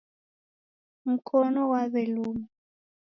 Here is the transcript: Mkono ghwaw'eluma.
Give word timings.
Mkono 1.11 1.61
ghwaw'eluma. 1.69 2.45